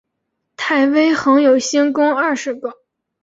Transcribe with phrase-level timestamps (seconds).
[0.57, 2.73] 太微垣有星官二十个。